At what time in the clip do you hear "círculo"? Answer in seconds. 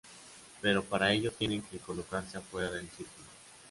2.89-3.27